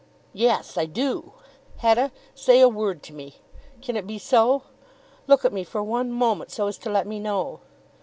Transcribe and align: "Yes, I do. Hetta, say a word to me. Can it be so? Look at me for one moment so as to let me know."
"Yes, 0.33 0.79
I 0.79 0.85
do. 0.87 1.33
Hetta, 1.77 2.09
say 2.33 2.59
a 2.59 2.67
word 2.67 3.03
to 3.03 3.13
me. 3.13 3.35
Can 3.83 3.95
it 3.95 4.07
be 4.07 4.17
so? 4.17 4.63
Look 5.27 5.45
at 5.45 5.53
me 5.53 5.63
for 5.63 5.83
one 5.83 6.11
moment 6.11 6.49
so 6.49 6.65
as 6.65 6.79
to 6.79 6.89
let 6.89 7.05
me 7.05 7.19
know." 7.19 7.59